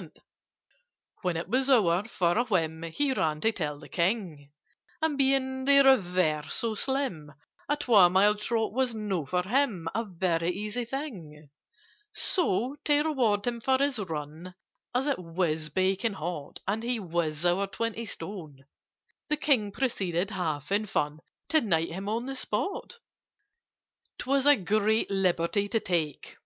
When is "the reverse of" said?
5.66-6.78